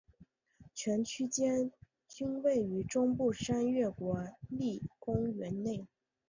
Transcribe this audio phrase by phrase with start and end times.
[0.73, 1.71] 全区间
[2.07, 5.85] 均位于中部山岳国立公园内。